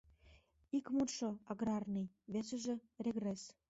Ик 0.77 0.85
мутшо— 0.95 1.29
аграрный, 1.51 2.11
весыже— 2.33 2.75
регресс... 3.05 3.41